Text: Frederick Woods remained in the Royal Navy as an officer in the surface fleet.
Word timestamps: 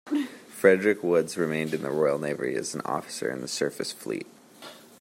Frederick 0.47 1.03
Woods 1.03 1.37
remained 1.37 1.75
in 1.75 1.83
the 1.83 1.91
Royal 1.91 2.17
Navy 2.17 2.55
as 2.55 2.73
an 2.73 2.81
officer 2.85 3.29
in 3.29 3.41
the 3.41 3.47
surface 3.47 3.91
fleet. 3.91 4.25